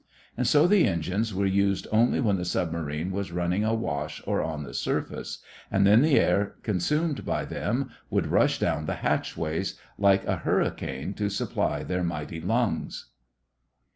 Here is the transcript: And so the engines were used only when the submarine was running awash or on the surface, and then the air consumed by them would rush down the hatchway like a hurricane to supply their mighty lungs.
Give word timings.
And 0.35 0.47
so 0.47 0.65
the 0.65 0.87
engines 0.87 1.31
were 1.31 1.45
used 1.45 1.85
only 1.91 2.19
when 2.19 2.37
the 2.37 2.43
submarine 2.43 3.11
was 3.11 3.31
running 3.31 3.63
awash 3.63 4.19
or 4.25 4.41
on 4.41 4.63
the 4.63 4.73
surface, 4.73 5.43
and 5.69 5.85
then 5.85 6.01
the 6.01 6.19
air 6.19 6.55
consumed 6.63 7.23
by 7.23 7.45
them 7.45 7.91
would 8.09 8.25
rush 8.25 8.57
down 8.57 8.87
the 8.87 8.95
hatchway 9.05 9.63
like 9.99 10.25
a 10.25 10.37
hurricane 10.37 11.13
to 11.13 11.29
supply 11.29 11.83
their 11.83 12.03
mighty 12.03 12.41
lungs. 12.41 13.11